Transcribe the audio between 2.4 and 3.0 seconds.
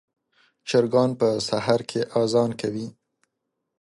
کوي.